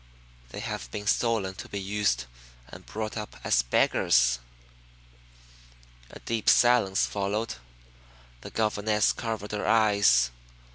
They 0.49 0.61
have 0.61 0.89
been 0.89 1.05
stolen 1.05 1.53
to 1.53 1.69
be 1.69 1.79
used 1.79 2.25
and 2.69 2.87
brought 2.87 3.15
up 3.17 3.39
as 3.43 3.61
beggars." 3.61 4.39
A 6.09 6.17
deep 6.21 6.49
silence 6.49 7.05
followed. 7.05 7.53
The 8.41 8.49
governess 8.49 9.13
covered 9.13 9.51
her 9.51 9.67
eyes. 9.67 10.31